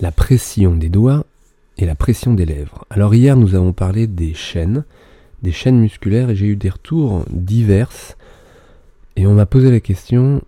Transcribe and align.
la 0.00 0.12
pression 0.12 0.74
des 0.74 0.88
doigts 0.88 1.24
et 1.78 1.86
la 1.86 1.94
pression 1.94 2.34
des 2.34 2.46
lèvres. 2.46 2.84
Alors 2.90 3.14
hier 3.14 3.36
nous 3.36 3.54
avons 3.54 3.72
parlé 3.72 4.06
des 4.06 4.34
chaînes, 4.34 4.84
des 5.42 5.52
chaînes 5.52 5.78
musculaires 5.78 6.30
et 6.30 6.36
j'ai 6.36 6.46
eu 6.46 6.56
des 6.56 6.70
retours 6.70 7.24
divers 7.30 8.16
et 9.16 9.26
on 9.26 9.34
m'a 9.34 9.46
posé 9.46 9.70
la 9.70 9.80
question 9.80 10.42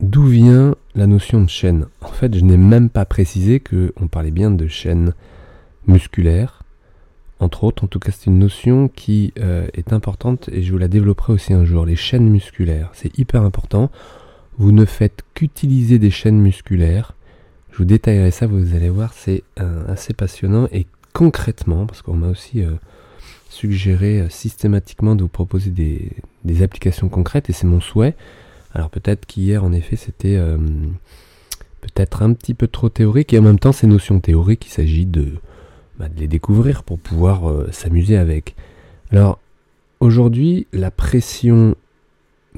d'où 0.00 0.26
vient 0.26 0.74
la 0.94 1.06
notion 1.06 1.42
de 1.42 1.48
chaîne? 1.48 1.86
En 2.00 2.08
fait 2.08 2.34
je 2.34 2.44
n'ai 2.44 2.56
même 2.56 2.90
pas 2.90 3.04
précisé 3.04 3.60
qu'on 3.60 4.08
parlait 4.08 4.30
bien 4.30 4.50
de 4.50 4.66
chaînes 4.66 5.12
musculaires, 5.86 6.62
entre 7.38 7.64
autres, 7.64 7.84
en 7.84 7.86
tout 7.86 7.98
cas 7.98 8.12
c'est 8.12 8.26
une 8.26 8.38
notion 8.38 8.88
qui 8.88 9.34
euh, 9.38 9.66
est 9.74 9.92
importante 9.92 10.48
et 10.50 10.62
je 10.62 10.72
vous 10.72 10.78
la 10.78 10.88
développerai 10.88 11.34
aussi 11.34 11.52
un 11.52 11.64
jour, 11.64 11.84
les 11.84 11.96
chaînes 11.96 12.28
musculaires, 12.28 12.90
c'est 12.94 13.16
hyper 13.18 13.42
important. 13.42 13.90
Vous 14.58 14.72
ne 14.72 14.86
faites 14.86 15.22
qu'utiliser 15.34 15.98
des 15.98 16.10
chaînes 16.10 16.40
musculaires 16.40 17.14
je 17.76 17.82
vous 17.82 17.88
détaillerai 17.88 18.30
ça, 18.30 18.46
vous 18.46 18.74
allez 18.74 18.88
voir, 18.88 19.12
c'est 19.12 19.42
euh, 19.60 19.84
assez 19.86 20.14
passionnant. 20.14 20.66
Et 20.72 20.86
concrètement, 21.12 21.84
parce 21.84 22.00
qu'on 22.00 22.14
m'a 22.14 22.28
aussi 22.28 22.62
euh, 22.62 22.70
suggéré 23.50 24.18
euh, 24.18 24.30
systématiquement 24.30 25.14
de 25.14 25.20
vous 25.20 25.28
proposer 25.28 25.68
des, 25.68 26.62
applications 26.62 27.10
concrètes, 27.10 27.50
et 27.50 27.52
c'est 27.52 27.66
mon 27.66 27.82
souhait. 27.82 28.14
Alors 28.72 28.88
peut-être 28.88 29.26
qu'hier, 29.26 29.62
en 29.62 29.74
effet, 29.74 29.96
c'était 29.96 30.38
peut-être 31.82 32.22
un 32.22 32.32
petit 32.32 32.54
peu 32.54 32.66
trop 32.66 32.88
théorique, 32.88 33.34
et 33.34 33.38
en 33.38 33.42
même 33.42 33.58
temps, 33.58 33.72
ces 33.72 33.86
notions 33.86 34.20
théoriques, 34.20 34.66
il 34.68 34.70
s'agit 34.70 35.04
de, 35.04 35.32
bah, 35.98 36.08
de 36.08 36.18
les 36.18 36.28
découvrir 36.28 36.82
pour 36.82 36.98
pouvoir 36.98 37.52
s'amuser 37.72 38.16
avec. 38.16 38.54
Alors, 39.12 39.38
aujourd'hui, 40.00 40.66
la 40.72 40.90
pression 40.90 41.74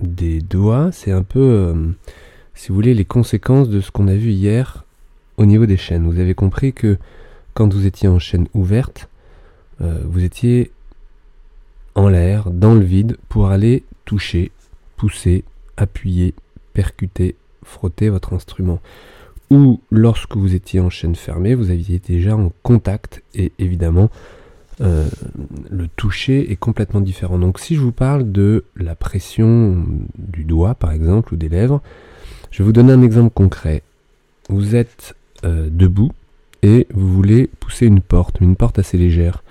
des 0.01 0.41
doigts, 0.41 0.91
c'est 0.93 1.11
un 1.11 1.25
peu, 1.25 1.75
si 2.55 2.69
vous 2.69 2.77
voulez, 2.77 2.95
les 2.95 3.05
conséquences 3.05 3.69
de 3.69 3.81
ce 3.81 3.91
qu'on 3.91 4.07
a 4.07 4.15
vu 4.15 4.31
hier 4.31 4.85
au 5.39 5.47
niveau 5.47 5.65
des 5.65 5.79
chaînes. 5.79 6.07
Vous 6.11 6.19
avez 6.19 6.35
compris 6.35 6.75
que 6.75 6.99
quand 7.55 7.73
vous 7.73 7.87
étiez 7.87 8.09
en 8.09 8.19
chaîne 8.19 8.49
ouverte, 8.53 9.09
euh, 9.81 10.03
vous 10.05 10.23
étiez 10.23 10.71
en 11.95 12.09
l'air, 12.09 12.51
dans 12.51 12.75
le 12.75 12.85
vide, 12.85 13.17
pour 13.29 13.49
aller 13.49 13.85
toucher, 14.05 14.53
pousser, 14.97 15.45
appuyer, 15.77 16.35
percuter, 16.75 17.37
frotter 17.65 18.09
votre 18.09 18.35
instrument. 18.35 18.81
Ou 19.51 19.81
lorsque 19.91 20.37
vous 20.37 20.55
étiez 20.55 20.81
en 20.81 20.91
chaîne 20.91 21.15
fermée, 21.15 21.55
vous 21.55 21.71
aviez 21.71 21.99
déjà 21.99 22.37
en 22.37 22.53
contact 22.63 23.23
et 23.35 23.53
évidemment 23.59 24.11
euh, 24.81 25.09
le 25.71 25.89
toucher 25.89 26.53
est 26.53 26.57
complètement 26.57 27.01
différent. 27.01 27.39
Donc 27.39 27.59
si 27.59 27.75
je 27.75 27.81
vous 27.81 27.93
parle 27.93 28.31
de 28.31 28.65
la 28.77 28.95
pression 28.95 29.85
du 30.17 30.45
doigt 30.45 30.75
par 30.75 30.93
exemple 30.93 31.35
ou 31.35 31.37
des 31.37 31.49
lèvres, 31.49 31.81
je 32.51 32.59
vais 32.59 32.65
vous 32.65 32.73
donner 32.73 32.93
un 32.93 33.03
exemple 33.03 33.33
concret. 33.33 33.83
Vous 34.49 34.77
êtes 34.77 35.17
euh, 35.45 35.69
debout 35.71 36.13
et 36.63 36.87
vous 36.93 37.09
voulez 37.13 37.49
pousser 37.61 37.87
une 37.87 38.01
porte, 38.01 38.41
une 38.41 38.57
porte 38.57 38.79
assez 38.79 38.99
légère. 38.99 39.43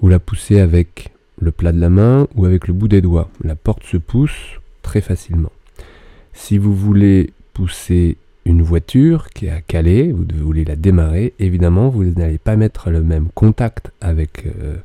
Vous 0.00 0.08
la 0.08 0.18
poussez 0.18 0.60
avec 0.60 1.12
le 1.40 1.52
plat 1.52 1.72
de 1.72 1.80
la 1.80 1.90
main 1.90 2.26
ou 2.34 2.44
avec 2.44 2.66
le 2.66 2.74
bout 2.74 2.88
des 2.88 3.00
doigts. 3.00 3.30
La 3.42 3.54
porte 3.54 3.84
se 3.84 3.96
pousse 3.96 4.60
très 4.82 5.00
facilement. 5.00 5.52
Si 6.32 6.58
vous 6.58 6.74
voulez 6.74 7.32
pousser 7.54 8.16
une 8.44 8.62
voiture 8.62 9.28
qui 9.30 9.46
est 9.46 9.50
à 9.50 9.60
caler, 9.60 10.10
vous 10.10 10.24
voulez 10.44 10.64
la 10.64 10.76
démarrer, 10.76 11.34
évidemment, 11.38 11.88
vous 11.88 12.04
n'allez 12.04 12.38
pas 12.38 12.56
mettre 12.56 12.90
le 12.90 13.02
même 13.02 13.28
contact 13.34 13.90
avec 14.00 14.46
euh, 14.46 14.76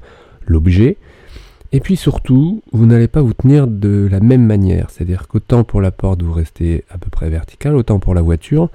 l'objet. 0.45 0.97
Et 1.71 1.79
puis 1.79 1.95
surtout, 1.95 2.61
vous 2.71 2.85
n'allez 2.85 3.07
pas 3.07 3.21
vous 3.21 3.33
tenir 3.33 3.65
de 3.67 4.07
la 4.11 4.19
même 4.19 4.45
manière. 4.45 4.89
C'est-à-dire 4.89 5.27
qu'autant 5.27 5.63
pour 5.63 5.81
la 5.81 5.91
porte, 5.91 6.21
vous 6.21 6.33
restez 6.33 6.83
à 6.89 6.97
peu 6.97 7.09
près 7.09 7.29
vertical, 7.29 7.75
autant 7.75 7.99
pour 7.99 8.13
la 8.13 8.21
voiture, 8.21 8.69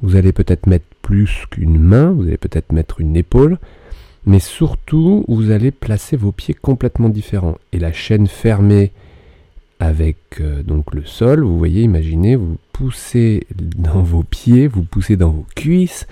vous 0.00 0.16
allez 0.16 0.32
peut-être 0.32 0.66
mettre 0.66 0.86
plus 1.02 1.44
qu'une 1.50 1.78
main, 1.78 2.10
vous 2.10 2.22
allez 2.22 2.38
peut-être 2.38 2.72
mettre 2.72 3.00
une 3.00 3.16
épaule, 3.16 3.58
mais 4.24 4.38
surtout 4.38 5.24
vous 5.28 5.50
allez 5.50 5.70
placer 5.70 6.16
vos 6.16 6.32
pieds 6.32 6.54
complètement 6.54 7.08
différents. 7.08 7.58
Et 7.72 7.78
la 7.78 7.92
chaîne 7.92 8.26
fermée 8.26 8.92
avec 9.80 10.16
euh, 10.40 10.62
donc 10.62 10.94
le 10.94 11.04
sol, 11.04 11.42
vous 11.42 11.58
voyez, 11.58 11.82
imaginez, 11.82 12.36
vous 12.36 12.56
poussez 12.72 13.46
dans 13.56 14.02
vos 14.02 14.22
pieds, 14.22 14.68
vous 14.68 14.84
poussez 14.84 15.16
dans 15.16 15.30
vos 15.30 15.46
cuisses, 15.56 16.06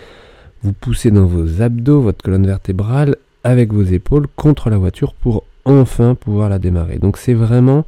vous 0.62 0.72
poussez 0.72 1.12
dans 1.12 1.26
vos 1.26 1.62
abdos, 1.62 2.00
votre 2.00 2.22
colonne 2.22 2.46
vertébrale, 2.46 3.16
avec 3.44 3.72
vos 3.72 3.84
épaules 3.84 4.26
contre 4.34 4.70
la 4.70 4.76
voiture 4.76 5.14
pour 5.14 5.44
enfin 5.64 6.16
pouvoir 6.16 6.48
la 6.48 6.58
démarrer. 6.58 6.98
Donc 6.98 7.16
c'est 7.16 7.34
vraiment 7.34 7.86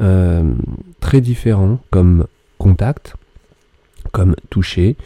euh, 0.00 0.44
très 1.00 1.20
différent 1.20 1.80
comme 1.90 2.26
contact, 2.58 3.16
comme 4.12 4.36
toucher. 4.48 4.96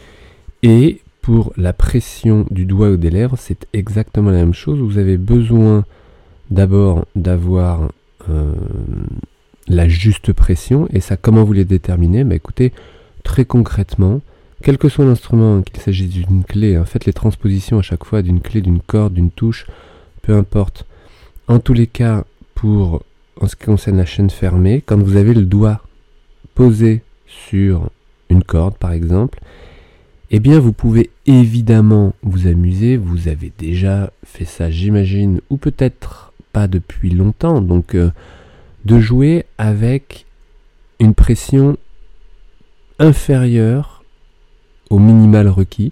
Et 0.61 1.01
pour 1.25 1.53
la 1.57 1.73
pression 1.73 2.45
du 2.51 2.65
doigt 2.65 2.91
ou 2.91 2.97
des 2.97 3.09
lèvres, 3.09 3.35
c'est 3.35 3.65
exactement 3.73 4.29
la 4.29 4.37
même 4.37 4.53
chose. 4.53 4.77
Vous 4.77 4.99
avez 4.99 5.17
besoin 5.17 5.83
d'abord 6.51 7.07
d'avoir 7.15 7.89
euh, 8.29 8.53
la 9.67 9.87
juste 9.87 10.33
pression. 10.33 10.87
Et 10.93 10.99
ça, 10.99 11.17
comment 11.17 11.43
vous 11.43 11.53
les 11.53 11.65
déterminez? 11.65 12.23
Bah, 12.23 12.35
Écoutez, 12.35 12.73
très 13.23 13.43
concrètement, 13.43 14.21
quel 14.61 14.77
que 14.77 14.87
soit 14.87 15.03
l'instrument, 15.03 15.63
qu'il 15.63 15.81
s'agisse 15.81 16.11
d'une 16.11 16.43
clé, 16.43 16.75
hein, 16.75 16.85
faites 16.85 17.05
les 17.05 17.13
transpositions 17.13 17.79
à 17.79 17.81
chaque 17.81 18.03
fois 18.03 18.21
d'une 18.21 18.39
clé, 18.39 18.61
d'une 18.61 18.79
corde, 18.79 19.15
d'une 19.15 19.31
touche, 19.31 19.65
peu 20.21 20.35
importe. 20.35 20.85
En 21.47 21.57
tous 21.57 21.73
les 21.73 21.87
cas, 21.87 22.23
pour 22.53 23.01
en 23.41 23.47
ce 23.47 23.55
qui 23.55 23.65
concerne 23.65 23.97
la 23.97 24.05
chaîne 24.05 24.29
fermée, 24.29 24.83
quand 24.85 25.01
vous 25.01 25.15
avez 25.15 25.33
le 25.33 25.45
doigt 25.45 25.81
posé 26.53 27.01
sur 27.25 27.89
une 28.29 28.43
corde 28.43 28.77
par 28.77 28.91
exemple, 28.91 29.39
eh 30.29 30.39
bien 30.39 30.59
vous 30.59 30.71
pouvez 30.71 31.09
évidemment 31.25 32.13
vous 32.21 32.47
amuser, 32.47 32.97
vous 32.97 33.27
avez 33.27 33.51
déjà 33.57 34.11
fait 34.23 34.45
ça 34.45 34.69
j'imagine, 34.69 35.41
ou 35.49 35.57
peut-être 35.57 36.33
pas 36.53 36.67
depuis 36.67 37.09
longtemps, 37.09 37.61
donc 37.61 37.95
euh, 37.95 38.11
de 38.85 38.99
jouer 38.99 39.45
avec 39.57 40.25
une 40.99 41.13
pression 41.13 41.77
inférieure 42.99 44.03
au 44.89 44.99
minimal 44.99 45.47
requis, 45.49 45.91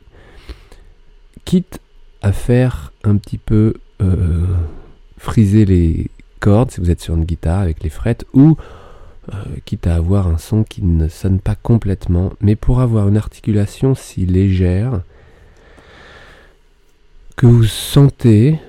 quitte 1.45 1.79
à 2.21 2.31
faire 2.31 2.93
un 3.03 3.17
petit 3.17 3.37
peu 3.37 3.73
euh, 4.01 4.45
friser 5.17 5.65
les 5.65 6.09
cordes 6.39 6.71
si 6.71 6.79
vous 6.79 6.91
êtes 6.91 7.01
sur 7.01 7.15
une 7.15 7.25
guitare 7.25 7.59
avec 7.59 7.83
les 7.83 7.89
frettes, 7.89 8.25
ou 8.33 8.55
euh, 9.33 9.35
quitte 9.65 9.87
à 9.87 9.95
avoir 9.95 10.27
un 10.27 10.37
son 10.37 10.63
qui 10.63 10.83
ne 10.83 11.07
sonne 11.07 11.39
pas 11.39 11.55
complètement, 11.55 12.33
mais 12.39 12.55
pour 12.55 12.81
avoir 12.81 13.07
une 13.07 13.17
articulation 13.17 13.95
si 13.95 14.25
légère 14.25 15.01
que 17.35 17.45
vous 17.45 17.63
sentez 17.63 18.59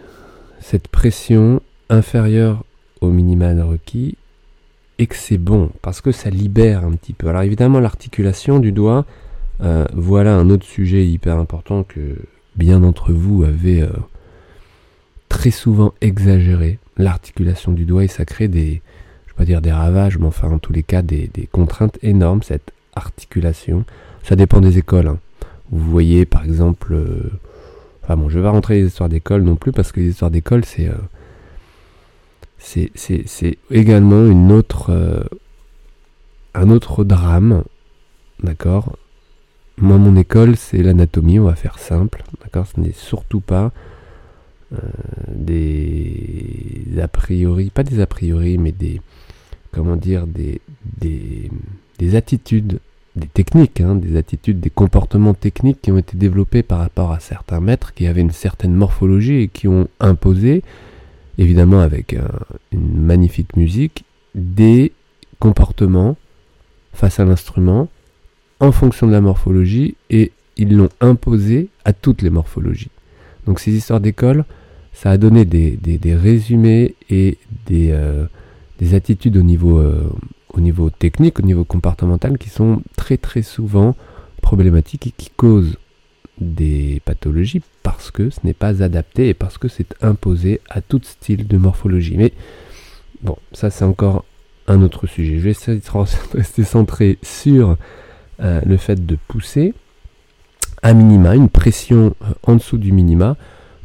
cette 0.61 0.89
pression 0.89 1.61
inférieure 1.91 2.65
au 3.01 3.11
minimal 3.11 3.61
requis 3.61 4.17
et 4.99 5.07
que 5.07 5.17
c'est 5.17 5.39
bon 5.39 5.71
parce 5.83 6.01
que 6.01 6.13
ça 6.13 6.31
libère 6.31 6.85
un 6.85 6.93
petit 6.93 7.13
peu. 7.13 7.29
Alors 7.29 7.43
évidemment 7.43 7.81
l'articulation 7.81 8.59
du 8.59 8.73
doigt, 8.73 9.05
euh, 9.63 9.85
voilà 9.95 10.37
un 10.37 10.51
autre 10.51 10.67
sujet 10.67 11.07
hyper 11.07 11.37
important 11.37 11.83
que 11.85 12.17
bien 12.57 12.81
d'entre 12.81 13.13
vous 13.13 13.45
avez 13.45 13.83
euh, 13.83 13.89
très 15.29 15.51
souvent 15.51 15.93
exagéré. 16.01 16.79
L'articulation 16.97 17.73
du 17.73 17.85
doigt 17.85 18.05
et 18.05 18.09
ça 18.09 18.25
crée 18.25 18.49
des, 18.49 18.81
pas 19.37 19.45
dire 19.45 19.61
des 19.61 19.73
ravages, 19.73 20.19
mais 20.19 20.27
enfin 20.27 20.51
en 20.51 20.59
tous 20.59 20.73
les 20.73 20.83
cas 20.83 21.03
des, 21.03 21.29
contraintes 21.51 21.99
énormes, 22.03 22.43
cette 22.43 22.73
articulation. 22.95 23.85
Ça 24.23 24.37
dépend 24.37 24.61
des 24.61 24.79
écoles. 24.79 25.09
Hein. 25.09 25.19
Vous 25.71 25.91
voyez 25.91 26.25
par 26.25 26.45
exemple, 26.45 26.95
euh, 26.95 27.31
enfin 28.05 28.17
bon, 28.17 28.29
je 28.29 28.39
vais 28.39 28.45
pas 28.45 28.51
rentrer 28.51 28.81
les 28.81 28.87
histoires 28.89 29.09
d'école 29.09 29.43
non 29.43 29.57
plus 29.57 29.73
parce 29.73 29.91
que 29.91 30.01
les 30.01 30.11
histoires 30.11 30.31
d'école 30.31 30.65
c'est 30.65 30.89
euh, 30.89 30.95
c'est 32.59 33.59
également 33.71 34.27
une 34.27 34.53
autre 34.53 34.91
euh, 34.91 35.25
un 36.55 36.71
autre 36.71 37.05
drame, 37.05 37.65
d'accord? 38.43 38.97
Moi 39.79 39.99
mon 39.99 40.17
école 40.17 40.57
c'est 40.57 40.83
l'anatomie, 40.83 41.41
on 41.41 41.45
va 41.45 41.57
faire 41.57 41.79
simple, 41.79 42.23
d'accord? 42.43 42.67
Ce 42.67 42.81
n'est 42.81 42.93
surtout 42.93 43.41
pas 43.41 43.73
des 45.29 46.85
a 47.01 47.07
priori, 47.09 47.71
pas 47.71 47.85
des 47.85 48.01
a 48.01 48.07
priori, 48.07 48.59
mais 48.59 48.73
des 48.73 49.01
comment 49.75 49.97
dire, 49.97 50.27
des, 50.27 50.61
des, 51.01 52.15
attitudes, 52.15 52.79
des 53.17 53.29
techniques, 53.29 53.81
hein, 53.81 53.95
des 53.95 54.17
attitudes, 54.17 54.61
des 54.61 54.71
comportements 54.71 55.35
techniques 55.35 55.81
qui 55.83 55.93
ont 55.93 55.99
été 55.99 56.17
développés 56.17 56.63
par 56.63 56.79
rapport 56.79 57.13
à 57.13 57.21
certains 57.21 57.61
maîtres 57.61 57.95
qui 57.95 58.07
avaient 58.07 58.21
une 58.21 58.31
certaine 58.31 58.75
morphologie 58.75 59.43
et 59.43 59.49
qui 59.49 59.69
ont 59.69 59.89
imposé, 60.01 60.63
évidemment 61.39 61.81
avec 61.81 62.17
une 62.73 63.01
magnifique 63.01 63.57
musique, 63.57 64.05
des 64.35 64.93
comportements 65.39 66.17
face 66.93 67.21
à 67.21 67.25
l'instrument 67.25 67.89
en 68.61 68.73
fonction 68.73 69.07
de 69.07 69.13
la 69.13 69.21
morphologie 69.21 69.97
et 70.11 70.33
ils 70.57 70.77
l'ont 70.77 70.89
imposé 71.01 71.69
à 71.85 71.93
toutes 71.93 72.23
les 72.23 72.31
morphologies. 72.31 72.91
Donc 73.47 73.61
ces 73.61 73.73
histoires 73.73 74.01
d'école, 74.01 74.45
ça 74.93 75.11
a 75.11 75.17
donné 75.19 75.45
des, 75.45 75.79
résumés 76.15 76.95
et 77.11 77.39
des, 77.67 77.91
euh, 77.91 78.27
des 78.79 78.95
attitudes 78.95 79.37
au 79.37 79.43
niveau, 79.43 79.79
euh, 79.79 80.09
au 80.57 80.61
niveau 80.61 80.91
technique, 80.91 81.39
au 81.41 81.43
niveau 81.43 81.65
comportemental, 81.65 82.39
qui 82.39 82.49
sont 82.49 82.83
très 82.97 83.17
très 83.17 83.43
souvent 83.43 83.95
problématiques 84.43 85.07
et 85.09 85.13
qui 85.17 85.31
causent 85.31 85.77
des 86.41 87.01
pathologies 87.05 87.63
parce 87.83 88.11
que 88.11 88.31
ce 88.31 88.41
n'est 88.45 88.55
pas 88.55 88.83
adapté 88.83 89.29
et 89.29 89.35
parce 89.35 89.59
que 89.59 89.69
c'est 89.69 89.95
imposé 90.03 90.61
à 90.69 90.81
tout 90.81 91.01
style 91.03 91.47
de 91.47 91.57
morphologie. 91.57 92.17
Mais 92.17 92.33
bon, 93.23 93.37
ça 93.53 93.71
c'est 93.71 93.85
encore 93.85 94.25
un 94.67 94.83
autre 94.83 95.07
sujet. 95.07 95.39
Je 95.39 95.45
vais 95.45 95.51
essayer 95.51 95.79
de 95.79 95.85
rester 96.37 96.65
centré 96.65 97.19
sur 97.23 97.77
euh, 98.41 98.61
le 98.65 98.77
fait 98.77 99.07
de 99.07 99.17
pousser 99.29 99.75
à 100.83 100.93
minima, 100.93 101.35
une 101.35 101.49
pression 101.49 102.15
euh, 102.23 102.27
en 102.43 102.57
dessous 102.57 102.79
du 102.79 102.93
minima, 102.93 103.37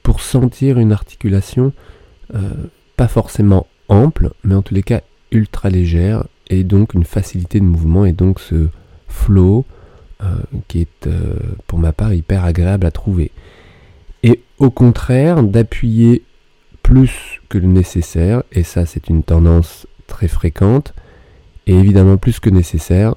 pour 0.03 0.21
sentir 0.21 0.79
une 0.79 0.91
articulation 0.91 1.71
euh, 2.33 2.39
pas 2.97 3.07
forcément 3.07 3.67
ample, 3.87 4.31
mais 4.43 4.55
en 4.55 4.61
tous 4.61 4.73
les 4.73 4.83
cas 4.83 5.01
ultra 5.31 5.69
légère, 5.69 6.25
et 6.49 6.63
donc 6.63 6.93
une 6.93 7.03
facilité 7.03 7.59
de 7.59 7.65
mouvement, 7.65 8.05
et 8.05 8.13
donc 8.13 8.39
ce 8.39 8.67
flow 9.07 9.65
qui 10.67 10.81
est 10.81 11.09
pour 11.67 11.79
ma 11.79 11.93
part 11.93 12.13
hyper 12.13 12.43
agréable 12.43 12.85
à 12.85 12.91
trouver. 12.91 13.31
Et 14.21 14.41
au 14.57 14.69
contraire, 14.69 15.43
d'appuyer 15.43 16.23
plus 16.83 17.39
que 17.47 17.57
le 17.57 17.67
nécessaire, 17.67 18.43
et 18.51 18.63
ça 18.63 18.85
c'est 18.85 19.07
une 19.09 19.23
tendance 19.23 19.87
très 20.07 20.27
fréquente, 20.27 20.93
et 21.67 21.73
évidemment 21.73 22.17
plus 22.17 22.39
que 22.39 22.49
nécessaire, 22.49 23.15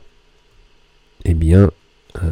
eh 1.25 1.34
bien, 1.34 1.70
euh, 2.23 2.31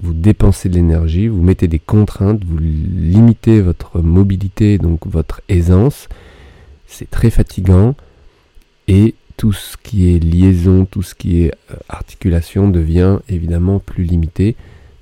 vous 0.00 0.12
dépensez 0.12 0.68
de 0.68 0.74
l'énergie, 0.74 1.28
vous 1.28 1.42
mettez 1.42 1.66
des 1.66 1.78
contraintes, 1.78 2.44
vous 2.44 2.58
limitez 2.58 3.60
votre 3.60 4.00
mobilité, 4.00 4.78
donc 4.78 5.06
votre 5.06 5.40
aisance. 5.48 6.08
C'est 6.86 7.10
très 7.10 7.30
fatigant 7.30 7.94
et 8.86 9.14
tout 9.38 9.52
ce 9.52 9.76
qui 9.76 10.14
est 10.14 10.18
liaison, 10.18 10.84
tout 10.84 11.02
ce 11.02 11.14
qui 11.14 11.44
est 11.44 11.54
euh, 11.70 11.76
articulation 11.88 12.68
devient 12.68 13.20
évidemment 13.28 13.78
plus 13.78 14.02
limité. 14.04 14.56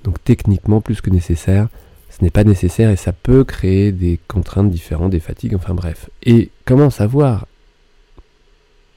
Donc 0.05 0.23
techniquement 0.23 0.81
plus 0.81 1.01
que 1.01 1.11
nécessaire, 1.11 1.69
ce 2.11 2.23
n'est 2.23 2.31
pas 2.31 2.45
nécessaire 2.45 2.91
et 2.91 2.97
ça 2.97 3.13
peut 3.13 3.45
créer 3.45 3.93
des 3.93 4.21
contraintes 4.29 4.71
différentes, 4.71 5.11
des 5.11 5.21
fatigues, 5.21 5.55
enfin 5.55 5.75
bref. 5.75 6.11
Et 6.23 6.51
comment 6.67 6.91
savoir 6.91 7.47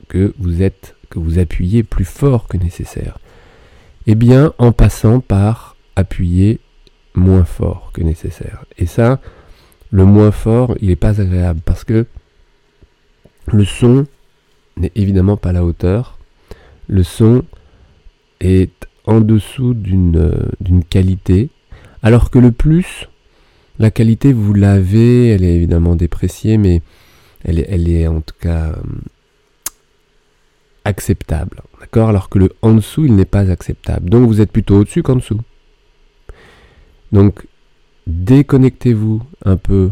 que 0.09 0.35
vous 0.37 0.61
êtes, 0.61 0.95
que 1.09 1.19
vous 1.19 1.39
appuyez 1.39 1.83
plus 1.83 2.05
fort 2.05 2.47
que 2.47 2.57
nécessaire? 2.57 3.17
Eh 4.07 4.15
bien, 4.15 4.53
en 4.57 4.73
passant 4.73 5.21
par 5.21 5.77
appuyer 5.95 6.59
moins 7.15 7.45
fort 7.45 7.91
que 7.93 8.01
nécessaire. 8.01 8.65
Et 8.77 8.85
ça, 8.87 9.21
le 9.89 10.03
moins 10.03 10.31
fort, 10.31 10.75
il 10.81 10.89
n'est 10.89 10.95
pas 10.97 11.21
agréable 11.21 11.61
parce 11.63 11.85
que 11.85 12.05
le 13.47 13.63
son 13.65 14.05
n'est 14.79 14.91
évidemment 14.95 15.37
pas 15.37 15.51
la 15.51 15.63
hauteur. 15.63 16.17
Le 16.87 17.03
son 17.03 17.43
est 18.39 18.87
en 19.05 19.21
dessous 19.21 19.73
d'une 19.73 20.83
qualité, 20.89 21.49
alors 22.03 22.29
que 22.31 22.39
le 22.39 22.51
plus, 22.51 23.09
la 23.79 23.91
qualité, 23.91 24.33
vous 24.33 24.53
l'avez, 24.53 25.29
elle 25.29 25.43
est 25.43 25.55
évidemment 25.55 25.95
dépréciée, 25.95 26.57
mais 26.57 26.81
elle 27.43 27.59
est, 27.59 27.67
elle 27.69 27.89
est 27.89 28.07
en 28.07 28.21
tout 28.21 28.35
cas 28.39 28.75
acceptable. 30.85 31.61
D'accord? 31.79 32.09
Alors 32.09 32.29
que 32.29 32.39
le 32.39 32.49
en 32.61 32.73
dessous, 32.73 33.05
il 33.05 33.15
n'est 33.15 33.25
pas 33.25 33.49
acceptable. 33.49 34.09
Donc 34.09 34.27
vous 34.27 34.41
êtes 34.41 34.51
plutôt 34.51 34.77
au-dessus 34.79 35.03
qu'en 35.03 35.15
dessous. 35.15 35.39
Donc 37.11 37.47
déconnectez-vous 38.07 39.21
un 39.45 39.55
peu 39.55 39.89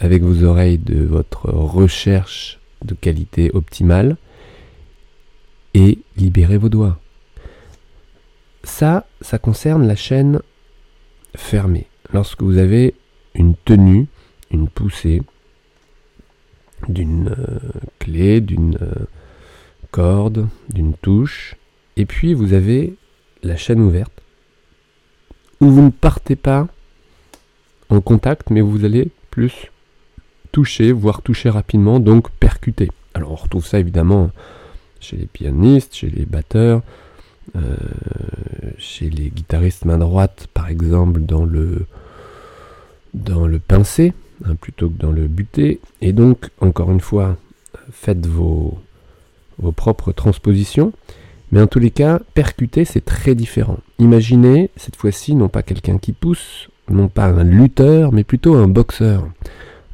avec 0.00 0.22
vos 0.22 0.42
oreilles 0.44 0.78
de 0.78 1.04
votre 1.04 1.50
recherche 1.50 2.60
de 2.84 2.94
qualité 2.94 3.50
optimale 3.54 4.16
et 5.74 5.98
libérez 6.16 6.58
vos 6.58 6.68
doigts. 6.68 6.98
Ça, 8.62 9.06
ça 9.20 9.38
concerne 9.38 9.86
la 9.86 9.96
chaîne 9.96 10.40
fermée. 11.36 11.86
Lorsque 12.12 12.42
vous 12.42 12.58
avez 12.58 12.94
une 13.34 13.54
tenue, 13.64 14.06
une 14.50 14.68
poussée 14.68 15.22
d'une 16.88 17.28
euh, 17.28 17.58
clé, 17.98 18.40
d'une 18.40 18.78
euh, 18.80 19.06
corde, 19.90 20.48
d'une 20.70 20.94
touche, 20.94 21.56
et 21.96 22.06
puis 22.06 22.34
vous 22.34 22.52
avez 22.52 22.94
la 23.42 23.56
chaîne 23.56 23.80
ouverte, 23.80 24.22
où 25.60 25.70
vous 25.70 25.82
ne 25.82 25.90
partez 25.90 26.36
pas 26.36 26.68
en 27.88 28.00
contact, 28.00 28.50
mais 28.50 28.60
vous 28.60 28.84
allez 28.84 29.10
plus 29.30 29.70
toucher, 30.54 30.92
voire 30.92 31.20
toucher 31.20 31.50
rapidement, 31.50 31.98
donc 31.98 32.30
percuter. 32.30 32.88
Alors 33.12 33.32
on 33.32 33.34
retrouve 33.34 33.66
ça 33.66 33.80
évidemment 33.80 34.30
chez 35.00 35.16
les 35.16 35.26
pianistes, 35.26 35.96
chez 35.96 36.08
les 36.08 36.24
batteurs, 36.24 36.80
euh, 37.56 37.60
chez 38.78 39.10
les 39.10 39.30
guitaristes 39.30 39.84
main 39.84 39.98
droite, 39.98 40.46
par 40.54 40.68
exemple, 40.68 41.22
dans 41.22 41.44
le, 41.44 41.86
dans 43.14 43.48
le 43.48 43.58
pincé, 43.58 44.12
hein, 44.44 44.54
plutôt 44.54 44.88
que 44.88 44.96
dans 44.96 45.10
le 45.10 45.26
buté. 45.26 45.80
Et 46.00 46.12
donc, 46.12 46.50
encore 46.60 46.92
une 46.92 47.00
fois, 47.00 47.36
faites 47.90 48.24
vos, 48.24 48.78
vos 49.58 49.72
propres 49.72 50.12
transpositions. 50.12 50.92
Mais 51.50 51.60
en 51.60 51.66
tous 51.66 51.80
les 51.80 51.90
cas, 51.90 52.20
percuter, 52.34 52.84
c'est 52.84 53.04
très 53.04 53.34
différent. 53.34 53.78
Imaginez, 53.98 54.70
cette 54.76 54.94
fois-ci, 54.94 55.34
non 55.34 55.48
pas 55.48 55.64
quelqu'un 55.64 55.98
qui 55.98 56.12
pousse, 56.12 56.68
non 56.88 57.08
pas 57.08 57.26
un 57.26 57.42
lutteur, 57.42 58.12
mais 58.12 58.22
plutôt 58.22 58.54
un 58.54 58.68
boxeur. 58.68 59.28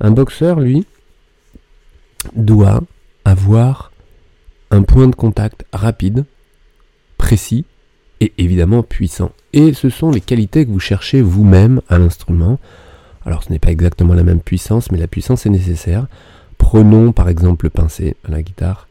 Un 0.00 0.10
boxeur, 0.10 0.60
lui, 0.60 0.86
doit 2.34 2.80
avoir 3.24 3.92
un 4.70 4.82
point 4.82 5.08
de 5.08 5.14
contact 5.14 5.64
rapide, 5.72 6.24
précis 7.18 7.64
et 8.20 8.32
évidemment 8.38 8.82
puissant. 8.82 9.32
Et 9.52 9.72
ce 9.72 9.90
sont 9.90 10.10
les 10.10 10.20
qualités 10.20 10.64
que 10.64 10.70
vous 10.70 10.80
cherchez 10.80 11.22
vous-même 11.22 11.80
à 11.88 11.98
l'instrument. 11.98 12.58
Alors 13.26 13.42
ce 13.42 13.50
n'est 13.50 13.58
pas 13.58 13.70
exactement 13.70 14.14
la 14.14 14.22
même 14.22 14.40
puissance, 14.40 14.90
mais 14.90 14.98
la 14.98 15.06
puissance 15.06 15.46
est 15.46 15.50
nécessaire. 15.50 16.06
Prenons 16.58 17.12
par 17.12 17.28
exemple 17.28 17.66
le 17.66 17.70
pincé 17.70 18.16
à 18.26 18.30
la 18.30 18.42
guitare 18.42 18.88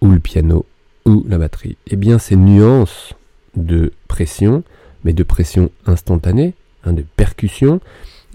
ou 0.00 0.10
le 0.10 0.20
piano 0.20 0.66
ou 1.06 1.24
la 1.28 1.38
batterie 1.38 1.76
Eh 1.86 1.96
bien, 1.96 2.18
ces 2.18 2.36
nuances 2.36 3.14
de 3.56 3.92
pression, 4.08 4.62
mais 5.04 5.12
de 5.12 5.22
pression 5.22 5.70
instantanée, 5.86 6.54
hein, 6.84 6.92
de 6.92 7.04
percussion, 7.16 7.80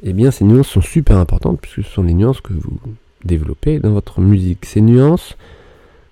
eh 0.04 0.14
bien, 0.14 0.32
ces 0.32 0.46
nuances 0.46 0.70
sont 0.70 0.82
super 0.82 1.18
importantes 1.18 1.60
puisque 1.62 1.84
ce 1.84 1.94
sont 1.94 2.04
les 2.04 2.14
nuances 2.14 2.42
que 2.42 2.54
vous 2.54 2.80
développez 3.24 3.80
dans 3.80 3.92
votre 3.92 4.22
musique. 4.22 4.66
Ces 4.66 4.82
nuances, 4.82 5.38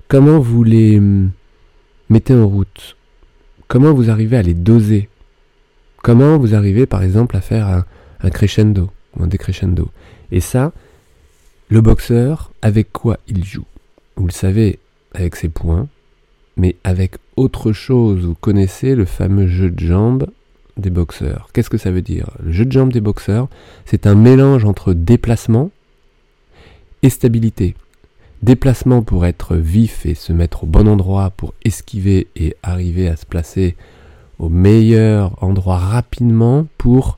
comment 0.08 0.40
vous 0.40 0.64
les 0.64 0.98
hum, 0.98 1.32
mettez 2.10 2.34
en 2.34 2.48
route? 2.48 2.98
Comment 3.68 3.94
vous 3.94 4.10
arrivez 4.10 4.38
à 4.38 4.42
les 4.42 4.54
doser? 4.54 5.10
Comment 6.04 6.38
vous 6.38 6.56
arrivez, 6.56 6.86
par 6.86 7.04
exemple, 7.04 7.36
à 7.36 7.42
faire 7.42 7.84
un, 8.22 8.30
crescendo 8.30 8.90
ou 9.16 9.24
un 9.24 9.28
décrescendo? 9.28 9.90
Et 10.32 10.40
ça, 10.40 10.72
le 11.70 11.82
boxeur, 11.82 12.52
avec 12.62 12.94
quoi 12.94 13.18
il 13.28 13.44
joue? 13.44 13.66
Vous 14.16 14.26
le 14.26 14.32
savez, 14.32 14.80
avec 15.14 15.36
ses 15.36 15.50
points, 15.50 15.88
mais 16.56 16.76
avec 16.84 17.16
autre 17.36 17.74
chose. 17.74 18.26
Vous 18.26 18.36
connaissez 18.36 18.96
le 18.96 19.06
fameux 19.06 19.48
jeu 19.48 19.70
de 19.70 19.80
jambes 19.80 20.28
des 20.78 20.90
boxeurs. 20.90 21.50
Qu'est-ce 21.54 21.70
que 21.70 21.78
ça 21.78 21.92
veut 21.92 22.02
dire? 22.02 22.30
Le 22.42 22.52
jeu 22.52 22.66
de 22.66 22.72
jambes 22.72 22.94
des 22.94 23.02
boxeurs, 23.02 23.48
c'est 23.86 24.08
un 24.08 24.16
mélange 24.16 24.66
entre 24.66 24.94
déplacement 24.94 25.72
et 27.04 27.10
stabilité. 27.10 27.76
Déplacement 28.44 29.02
pour 29.02 29.26
être 29.26 29.56
vif 29.56 30.06
et 30.06 30.14
se 30.14 30.32
mettre 30.34 30.64
au 30.64 30.68
bon 30.68 30.88
endroit 30.88 31.32
pour 31.32 31.54
esquiver 31.66 32.28
et 32.36 32.56
arriver 32.62 33.08
à 33.08 33.16
se 33.16 33.26
placer 33.26 33.76
au 34.40 34.50
meilleur 34.50 35.42
endroit 35.44 35.78
rapidement 35.78 36.68
pour 36.78 37.18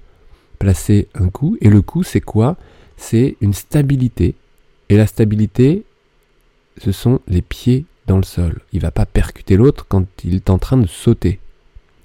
placer 0.60 1.08
un 1.16 1.30
coup. 1.30 1.58
Et 1.62 1.70
le 1.70 1.82
coup, 1.82 2.04
c'est 2.04 2.22
quoi? 2.22 2.56
C'est 2.96 3.36
une 3.42 3.54
stabilité. 3.54 4.36
Et 4.90 4.98
la 4.98 5.08
stabilité, 5.08 5.84
ce 6.78 6.92
sont 6.92 7.20
les 7.28 7.42
pieds 7.42 7.86
dans 8.08 8.18
le 8.18 8.24
sol. 8.24 8.62
Il 8.72 8.82
va 8.82 8.92
pas 8.92 9.06
percuter 9.06 9.58
l'autre 9.58 9.86
quand 9.88 10.06
il 10.24 10.36
est 10.36 10.50
en 10.50 10.58
train 10.58 10.78
de 10.78 10.88
sauter. 10.88 11.40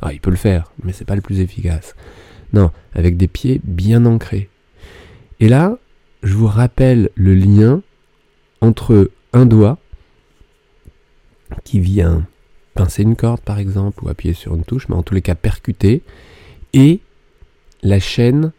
Ah, 0.04 0.12
il 0.12 0.20
peut 0.20 0.30
le 0.30 0.36
faire, 0.36 0.70
mais 0.82 0.92
c'est 0.92 1.06
pas 1.06 1.16
le 1.16 1.22
plus 1.22 1.40
efficace. 1.40 1.96
Non, 2.52 2.70
avec 2.94 3.16
des 3.16 3.26
pieds 3.26 3.60
bien 3.64 4.04
ancrés. 4.04 4.50
Et 5.40 5.48
là, 5.48 5.78
je 6.22 6.34
vous 6.34 6.46
rappelle 6.46 7.08
le 7.14 7.34
lien 7.34 7.82
entre 8.60 9.10
un 9.32 9.46
doigt 9.46 9.78
qui 11.64 11.80
vient 11.80 12.26
pincer 12.74 13.02
une 13.02 13.16
corde 13.16 13.40
par 13.40 13.58
exemple 13.58 14.04
ou 14.04 14.08
appuyer 14.10 14.34
sur 14.34 14.54
une 14.54 14.64
touche, 14.64 14.88
mais 14.88 14.94
en 14.94 15.02
tous 15.02 15.14
les 15.14 15.22
cas 15.22 15.34
percuter, 15.34 16.02
et 16.74 17.00
la 17.82 17.98
chaîne 17.98 18.52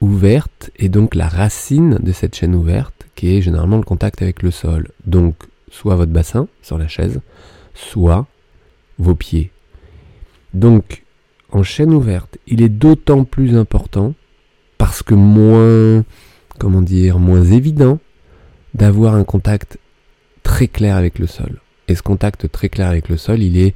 ouverte 0.00 0.70
et 0.76 0.88
donc 0.88 1.16
la 1.16 1.28
racine 1.28 1.96
de 2.00 2.12
cette 2.12 2.36
chaîne 2.36 2.54
ouverte 2.54 3.08
qui 3.16 3.36
est 3.36 3.42
généralement 3.42 3.78
le 3.78 3.84
contact 3.84 4.22
avec 4.22 4.42
le 4.42 4.52
sol. 4.52 4.90
Donc 5.06 5.34
soit 5.70 5.96
votre 5.96 6.12
bassin 6.12 6.46
sur 6.62 6.78
la 6.78 6.86
chaise, 6.86 7.20
soit 7.74 8.28
vos 8.98 9.14
pieds. 9.14 9.50
Donc 10.52 11.04
en 11.50 11.62
chaîne 11.62 11.92
ouverte, 11.92 12.38
il 12.46 12.62
est 12.62 12.68
d'autant 12.68 13.24
plus 13.24 13.56
important 13.56 14.14
parce 14.78 15.02
que 15.02 15.14
moins 15.14 16.04
comment 16.58 16.82
dire, 16.82 17.18
moins 17.18 17.44
évident 17.44 17.98
d'avoir 18.74 19.14
un 19.14 19.24
contact 19.24 19.78
très 20.42 20.68
clair 20.68 20.96
avec 20.96 21.18
le 21.18 21.26
sol. 21.26 21.60
Et 21.88 21.94
ce 21.94 22.02
contact 22.02 22.50
très 22.50 22.68
clair 22.68 22.88
avec 22.88 23.08
le 23.08 23.16
sol, 23.16 23.42
il 23.42 23.58
est 23.58 23.74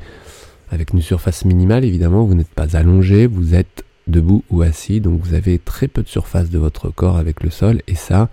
avec 0.71 0.93
une 0.93 1.03
surface 1.03 1.45
minimale 1.45 1.85
évidemment, 1.85 2.25
vous 2.25 2.35
n'êtes 2.35 2.49
pas 2.49 2.77
allongé, 2.77 3.27
vous 3.27 3.55
êtes 3.55 3.85
debout 4.07 4.45
ou 4.51 4.63
assis, 4.63 5.01
donc 5.01 5.21
vous 5.23 5.35
avez 5.35 5.59
très 5.59 5.89
peu 5.89 6.03
de 6.03 6.09
surface 6.09 6.51
de 6.51 6.59
votre 6.59 6.91
corps 6.91 7.17
avec 7.17 7.43
le 7.43 7.51
sol, 7.51 7.83
et 7.87 7.95
ça, 7.95 8.29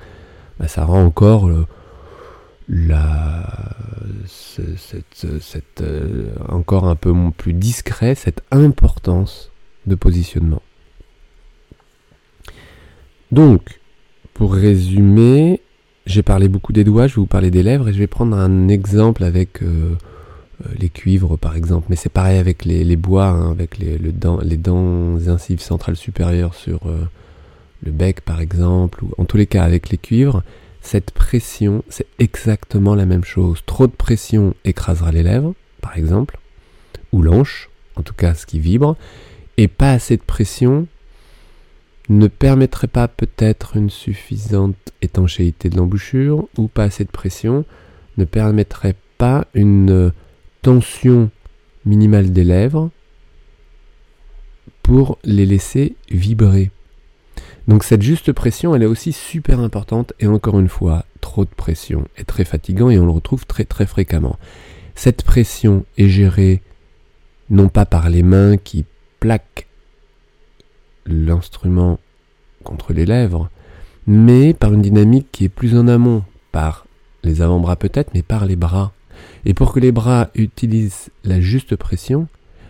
bah, 0.60 0.68
ça 0.68 0.86
rend 0.86 1.04
encore 1.04 1.50
la, 2.68 3.76
cette, 4.28 5.82
euh, 5.82 6.30
encore 6.50 6.88
un 6.88 6.96
peu 6.96 7.14
plus 7.38 7.54
discret 7.54 8.16
cette 8.16 8.42
importance 8.52 9.52
de 9.86 9.96
positionnement. 9.96 10.62
Donc, 13.32 13.80
pour 14.34 14.54
résumer, 14.54 15.62
j'ai 16.06 16.24
parlé 16.24 16.48
beaucoup 16.48 16.74
des 16.74 16.84
doigts, 16.84 17.08
je 17.08 17.16
vais 17.16 17.22
vous 17.22 17.28
parler 17.28 17.52
des 17.52 17.64
lèvres 17.64 17.90
et 17.90 17.94
je 17.94 18.00
vais 18.00 18.08
prendre 18.08 18.36
un 18.36 18.68
exemple 18.68 19.24
avec 19.24 19.62
euh, 19.62 19.96
euh, 20.66 20.70
les 20.78 20.90
cuivres 20.90 21.38
par 21.38 21.56
exemple, 21.56 21.88
mais 21.90 21.96
c'est 21.96 22.10
pareil 22.10 22.38
avec 22.38 22.66
les, 22.66 22.96
bois, 22.96 23.28
hein, 23.28 23.52
avec 23.52 23.78
les, 23.78 23.98
les 23.98 24.12
dents 24.58 25.18
incisives 25.28 25.62
centrales 25.62 25.96
supérieures 25.96 26.56
sur 26.56 26.82
le 27.84 27.92
bec 27.92 28.22
par 28.22 28.42
exemple, 28.42 29.04
ou 29.04 29.12
en 29.18 29.26
tous 29.26 29.38
les 29.38 29.48
cas 29.48 29.64
avec 29.64 29.90
les 29.90 29.98
cuivres, 29.98 30.44
cette 30.86 31.12
pression, 31.12 31.84
c'est 31.90 32.08
exactement 32.20 32.96
la 32.96 33.06
même 33.06 33.24
chose. 33.24 33.62
Trop 33.66 33.88
de 33.88 33.92
pression 33.92 34.54
écrasera 34.66 35.12
les 35.12 35.24
lèvres, 35.24 35.54
par 35.82 35.98
exemple, 35.98 36.38
ou 37.12 37.22
l'anche, 37.22 37.70
en 37.96 38.04
tout 38.04 38.14
cas 38.14 38.36
ce 38.36 38.46
qui 38.46 38.60
vibre, 38.60 38.96
et 39.58 39.68
pas 39.68 39.92
assez 39.92 40.18
de 40.18 40.22
pression 40.22 40.88
ne 42.10 42.28
permettrait 42.28 42.88
pas 42.88 43.08
peut-être 43.08 43.78
une 43.78 43.90
suffisante 43.90 44.94
étanchéité 45.02 45.70
de 45.70 45.78
l'embouchure, 45.78 46.48
ou 46.58 46.68
pas 46.68 46.84
assez 46.84 47.04
de 47.04 47.10
pression 47.10 47.66
ne 48.18 48.26
permettrait 48.26 48.96
pas 49.18 49.48
une 49.54 50.12
tension 50.62 51.32
minimale 51.86 52.32
des 52.32 52.44
lèvres 52.44 52.90
pour 54.84 55.18
les 55.24 55.46
laisser 55.48 55.96
vibrer. 56.12 56.70
Donc 57.68 57.84
cette 57.84 58.04
juste 58.04 58.32
pression, 58.32 58.76
elle 58.76 58.84
est 58.84 58.88
aussi 58.88 59.12
super 59.12 59.60
importante 59.60 60.14
et 60.20 60.28
encore 60.28 60.60
une 60.60 60.70
fois, 60.70 61.06
trop 61.22 61.46
de 61.46 61.50
pression 61.50 62.08
est 62.18 62.26
très 62.26 62.46
fatigant 62.46 62.90
et 62.90 63.00
on 63.00 63.06
le 63.06 63.12
retrouve 63.12 63.46
très 63.46 63.66
très 63.66 63.88
fréquemment. 63.88 64.38
Cette 64.94 65.24
pression 65.24 65.86
est 65.98 66.08
gérée 66.08 66.62
non 67.50 67.70
pas 67.70 67.86
par 67.86 68.10
les 68.10 68.24
mains 68.24 68.58
qui 68.58 68.86
plaquent 69.20 69.68
l'instrument 71.06 72.00
contre 72.64 72.94
les 72.94 73.06
lèvres, 73.06 73.50
mais 74.08 74.54
par 74.54 74.74
une 74.74 74.82
dynamique 74.82 75.28
qui 75.32 75.46
est 75.46 75.50
plus 75.50 75.78
en 75.78 75.88
amont, 75.88 76.24
par 76.52 76.86
les 77.24 77.42
avant-bras 77.42 77.76
peut-être, 77.76 78.12
mais 78.14 78.24
par 78.24 78.46
les 78.46 78.56
bras. 78.56 78.94
Et 79.46 79.54
pour 79.54 79.74
que 79.74 79.80
les 79.80 79.92
bras 79.92 80.30
utilisent 80.36 81.10
la 81.24 81.40
juste 81.40 81.76
pression, 81.76 82.28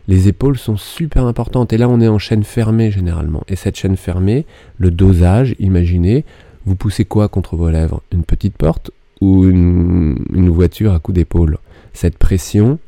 les 0.08 0.28
épaules 0.28 0.58
sont 0.58 0.78
super 0.78 1.26
importantes. 1.26 1.74
Et 1.74 1.78
là, 1.78 1.90
on 1.90 2.00
est 2.02 2.08
en 2.08 2.20
chaîne 2.20 2.44
fermée 2.44 2.92
généralement. 2.92 3.44
Et 3.48 3.56
cette 3.56 3.76
chaîne 3.76 3.98
fermée, 3.98 4.46
le 4.78 4.92
dosage, 4.92 5.56
imaginez, 5.60 6.26
vous 6.66 6.76
poussez 6.76 7.06
quoi 7.06 7.28
contre 7.28 7.56
vos 7.56 7.70
lèvres? 7.70 8.02
Une 8.12 8.24
petite 8.24 8.58
porte 8.58 8.92
ou 9.22 9.46
une, 9.46 10.50
voiture 10.50 10.94
à 10.94 11.00
coup 11.00 11.12
d'épaule? 11.12 11.58
Cette 11.94 12.18
pression 12.18 12.80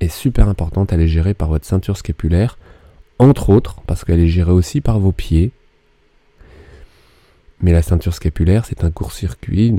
est 0.00 0.08
super 0.08 0.48
importante. 0.48 0.92
Elle 0.92 1.00
est 1.00 1.08
gérée 1.08 1.34
par 1.34 1.48
votre 1.48 1.64
ceinture 1.64 1.96
scapulaire, 1.96 2.58
entre 3.18 3.50
autres, 3.50 3.80
parce 3.86 4.04
qu'elle 4.04 4.20
est 4.20 4.28
gérée 4.28 4.52
aussi 4.52 4.80
par 4.80 5.00
vos 5.00 5.12
pieds. 5.12 5.50
Mais 7.62 7.72
la 7.72 7.82
ceinture 7.82 8.14
scapulaire, 8.14 8.64
c'est 8.64 8.84
un 8.84 8.90
court-circuit. 8.90 9.74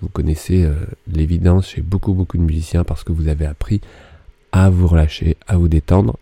Vous 0.00 0.08
connaissez 0.08 0.62
euh, 0.62 0.74
l'évidence 1.12 1.70
chez 1.70 1.82
beaucoup, 1.82 2.12
beaucoup 2.12 2.38
de 2.38 2.42
musiciens 2.42 2.84
parce 2.84 3.02
que 3.02 3.10
vous 3.10 3.26
avez 3.26 3.46
appris 3.46 3.80
à 4.52 4.70
vous 4.70 4.86
relâcher, 4.86 5.36
à 5.46 5.56
vous 5.56 5.68
détendre. 5.68 6.18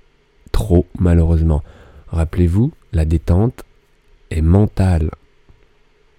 Trop, 0.52 0.87
malheureusement. 0.99 1.62
Rappelez-vous, 2.09 2.73
la 2.92 3.04
détente 3.04 3.64
est 4.30 4.40
mentale, 4.40 5.11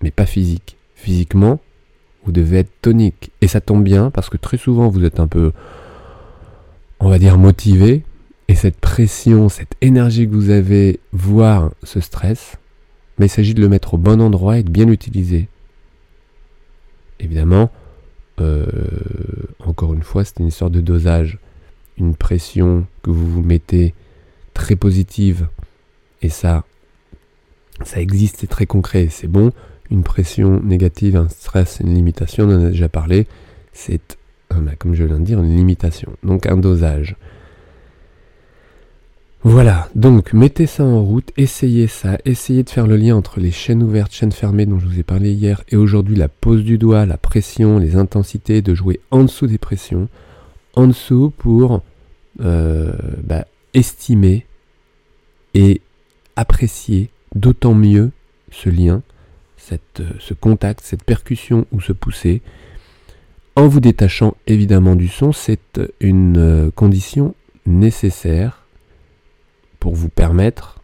mais 0.02 0.12
pas 0.12 0.26
physique. 0.26 0.78
Physiquement, 0.96 1.60
vous 2.24 2.32
devez 2.32 2.60
être 2.60 2.82
tonique. 2.82 3.32
Et 3.42 3.48
ça 3.48 3.62
tombe 3.62 3.84
bien 3.84 4.12
parce 4.12 4.30
que 4.30 4.38
très 4.38 4.58
souvent 4.58 4.90
vous 4.90 5.06
êtes 5.06 5.20
un 5.20 5.28
peu, 5.28 5.52
on 7.00 7.10
va 7.10 7.20
dire, 7.20 7.38
motivé. 7.38 8.04
Et 8.50 8.56
cette 8.56 8.80
pression, 8.80 9.50
cette 9.50 9.76
énergie 9.82 10.28
que 10.28 10.34
vous 10.34 10.50
avez, 10.50 11.00
voire 11.12 11.72
ce 11.84 12.00
stress, 12.00 12.58
mais 13.18 13.26
il 13.26 13.30
s'agit 13.30 13.54
de 13.54 13.62
le 13.62 13.70
mettre 13.70 13.96
au 13.96 13.98
bon 13.98 14.22
endroit 14.22 14.58
et 14.58 14.64
de 14.64 14.70
bien 14.70 14.86
l'utiliser. 14.86 15.48
Évidemment, 17.20 17.72
euh, 18.40 18.66
encore 19.66 19.94
une 19.94 20.04
fois, 20.04 20.24
c'est 20.24 20.40
une 20.40 20.48
histoire 20.48 20.70
de 20.70 20.82
dosage 20.82 21.40
une 21.98 22.16
pression 22.16 22.86
que 23.02 23.10
vous 23.10 23.30
vous 23.30 23.42
mettez 23.42 23.94
très 24.54 24.76
positive, 24.76 25.48
et 26.22 26.30
ça, 26.30 26.64
ça 27.84 28.02
existe, 28.02 28.38
c'est 28.40 28.48
très 28.48 28.66
concret, 28.66 29.08
c'est 29.10 29.28
bon. 29.28 29.52
Une 29.90 30.04
pression 30.04 30.60
négative, 30.62 31.16
un 31.16 31.30
stress, 31.30 31.80
une 31.80 31.94
limitation, 31.94 32.46
on 32.46 32.56
en 32.56 32.66
a 32.66 32.70
déjà 32.70 32.90
parlé, 32.90 33.28
c'est, 33.72 34.18
comme 34.80 34.96
je 34.96 35.04
viens 35.04 35.20
de 35.20 35.26
dire, 35.26 35.40
une 35.40 35.56
limitation, 35.56 36.12
donc 36.24 36.46
un 36.46 36.58
dosage. 36.58 37.16
Voilà, 39.44 39.88
donc 39.96 40.34
mettez 40.34 40.66
ça 40.66 40.84
en 40.84 41.02
route, 41.04 41.32
essayez 41.38 41.88
ça, 41.88 42.18
essayez 42.26 42.64
de 42.64 42.70
faire 42.70 42.88
le 42.88 42.98
lien 42.98 43.16
entre 43.16 43.40
les 43.40 43.52
chaînes 43.52 43.84
ouvertes, 43.84 44.12
chaînes 44.12 44.32
fermées 44.32 44.66
dont 44.66 44.80
je 44.80 44.88
vous 44.88 45.00
ai 45.00 45.04
parlé 45.04 45.32
hier, 45.32 45.64
et 45.70 45.78
aujourd'hui 45.78 46.16
la 46.16 46.28
pose 46.28 46.64
du 46.64 46.78
doigt, 46.78 47.06
la 47.06 47.18
pression, 47.18 47.78
les 47.78 47.96
intensités, 47.96 48.62
de 48.62 48.74
jouer 48.74 49.00
en 49.12 49.24
dessous 49.24 49.48
des 49.48 49.60
pressions 49.60 50.10
en 50.78 50.88
dessous 50.88 51.34
pour 51.36 51.82
euh, 52.40 52.94
bah, 53.24 53.48
estimer 53.74 54.46
et 55.56 55.82
apprécier 56.36 57.10
d'autant 57.34 57.74
mieux 57.74 58.12
ce 58.52 58.70
lien, 58.70 59.02
cette, 59.58 60.02
euh, 60.02 60.12
ce 60.20 60.36
contact, 60.36 60.82
cette 60.84 61.04
percussion 61.04 61.66
ou 61.72 61.82
ce 61.82 61.94
pousser, 61.94 62.44
en 63.56 63.68
vous 63.68 63.80
détachant 63.80 64.38
évidemment 64.46 64.96
du 64.96 65.08
son, 65.08 65.32
c'est 65.34 65.82
une 66.00 66.38
euh, 66.38 66.70
condition 66.70 67.34
nécessaire 67.66 68.64
pour 69.80 69.96
vous 69.96 70.10
permettre 70.10 70.80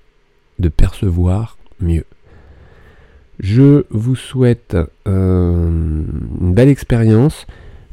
de 0.57 0.69
percevoir 0.69 1.59
mieux. 1.79 2.05
Je 3.39 3.85
vous 3.91 4.15
souhaite 4.15 4.75
une 5.05 6.05
belle 6.53 6.69
expérience. 6.69 7.45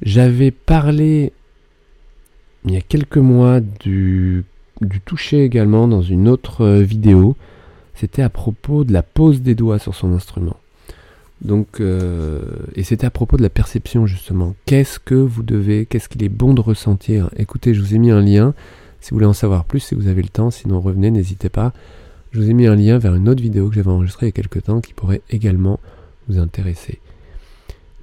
J'avais 0.03 0.51
parlé 0.51 1.33
il 2.65 2.75
y 2.75 2.77
a 2.77 2.81
quelques 2.81 3.17
mois 3.17 3.61
du, 3.61 4.45
toucher 5.05 5.45
également 5.45 5.89
dans 5.89 6.03
une 6.03 6.29
autre 6.29 6.63
euh, 6.63 6.83
vidéo. 6.83 7.37
C'était 7.95 8.23
à 8.23 8.29
propos 8.29 8.85
de 8.85 8.93
la 8.93 9.03
pose 9.03 9.43
des 9.43 9.55
doigts 9.55 9.79
sur 9.79 9.95
son 9.95 10.13
instrument. 10.13 10.57
Donc, 11.43 11.81
euh, 11.81 12.41
et 12.75 12.83
c'était 12.83 13.07
à 13.07 13.11
propos 13.11 13.37
de 13.37 13.43
la 13.43 13.49
perception 13.49 14.07
justement. 14.07 14.55
Qu'est-ce 14.67 14.99
que 14.99 15.15
vous 15.15 15.43
devez, 15.43 15.87
qu'est-ce 15.87 16.09
qu'il 16.09 16.23
est 16.23 16.29
bon 16.29 16.53
de 16.55 16.61
ressentir? 16.61 17.31
Écoutez, 17.37 17.73
je 17.73 17.81
vous 17.81 17.95
ai 17.95 17.99
mis 17.99 18.11
un 18.11 18.21
lien. 18.21 18.55
Si 19.01 19.11
vous 19.11 19.17
voulez 19.17 19.27
en 19.27 19.33
savoir 19.33 19.65
plus, 19.65 19.81
si 19.81 19.95
vous 19.95 20.09
avez 20.09 20.23
le 20.23 20.29
temps, 20.29 20.51
sinon 20.51 20.81
revenez, 20.81 21.11
n'hésitez 21.11 21.49
pas. 21.49 21.73
Je 22.33 22.41
vous 22.41 22.51
ai 22.51 22.55
mis 22.55 22.67
un 22.67 22.77
lien 22.77 22.99
vers 22.99 23.15
une 23.15 23.29
autre 23.29 23.43
vidéo 23.43 23.69
que 23.69 23.75
j'avais 23.75 23.91
enregistrée 23.91 24.27
il 24.27 24.29
y 24.29 24.31
a 24.31 24.33
quelques 24.33 24.65
temps 24.65 24.81
qui 24.81 24.93
pourrait 24.93 25.23
également 25.31 25.81
vous 26.29 26.39
intéresser. 26.39 27.01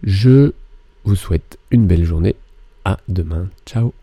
Je 0.03 0.51
vous 1.05 1.15
souhaite 1.15 1.57
une 1.71 1.85
belle 1.85 2.03
journée. 2.03 2.35
À 2.83 2.97
demain. 3.07 3.49
Ciao 3.65 3.93